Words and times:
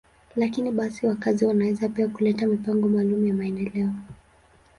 Lakini 0.35 0.71
basi, 0.71 1.07
wakazi 1.07 1.45
wanaweza 1.45 1.89
pia 1.89 2.07
kuleta 2.07 2.47
mipango 2.47 2.87
maalum 2.87 3.27
ya 3.27 3.33
maendeleo. 3.33 3.91